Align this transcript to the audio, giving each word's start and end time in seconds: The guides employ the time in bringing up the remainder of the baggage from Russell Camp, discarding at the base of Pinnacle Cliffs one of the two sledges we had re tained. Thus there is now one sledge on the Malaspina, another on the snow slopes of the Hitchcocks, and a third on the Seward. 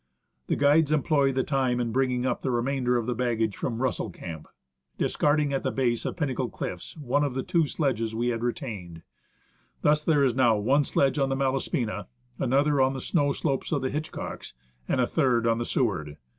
The 0.47 0.55
guides 0.55 0.91
employ 0.91 1.31
the 1.31 1.43
time 1.43 1.79
in 1.79 1.91
bringing 1.91 2.25
up 2.25 2.41
the 2.41 2.49
remainder 2.49 2.97
of 2.97 3.05
the 3.05 3.13
baggage 3.13 3.55
from 3.55 3.83
Russell 3.83 4.09
Camp, 4.09 4.47
discarding 4.97 5.53
at 5.53 5.61
the 5.61 5.69
base 5.69 6.05
of 6.07 6.17
Pinnacle 6.17 6.49
Cliffs 6.49 6.97
one 6.97 7.23
of 7.23 7.35
the 7.35 7.43
two 7.43 7.67
sledges 7.67 8.15
we 8.15 8.29
had 8.29 8.41
re 8.41 8.51
tained. 8.51 9.03
Thus 9.83 10.03
there 10.03 10.23
is 10.23 10.33
now 10.33 10.57
one 10.57 10.85
sledge 10.85 11.19
on 11.19 11.29
the 11.29 11.35
Malaspina, 11.35 12.07
another 12.39 12.81
on 12.81 12.93
the 12.93 12.99
snow 12.99 13.31
slopes 13.31 13.71
of 13.71 13.83
the 13.83 13.91
Hitchcocks, 13.91 14.53
and 14.87 14.99
a 14.99 15.05
third 15.05 15.45
on 15.45 15.59
the 15.59 15.65
Seward. 15.65 16.17